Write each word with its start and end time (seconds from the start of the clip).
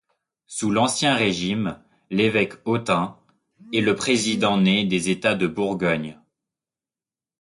Sous 0.47 0.71
l'Ancien 0.71 1.13
régime, 1.13 1.79
l'évêque 2.09 2.65
d'Autun 2.65 3.19
est 3.71 3.81
le 3.81 3.93
président-né 3.93 4.83
des 4.83 5.11
états 5.11 5.35
de 5.35 5.45
Bourgogne. 5.45 6.19